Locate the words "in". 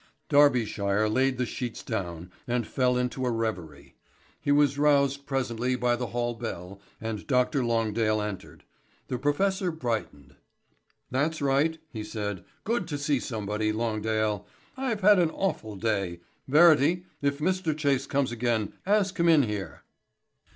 19.29-19.43